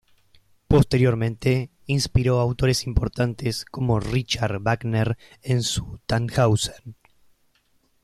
[0.67, 6.81] Posteriormente inspiró a autores importantes, como Richard Wagner en su Tannhäuser.